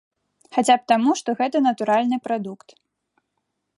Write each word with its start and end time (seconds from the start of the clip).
Хаця 0.55 0.77
б 0.79 0.87
таму, 0.91 1.11
што 1.21 1.35
гэта 1.41 1.57
натуральны 1.67 2.17
прадукт. 2.27 2.69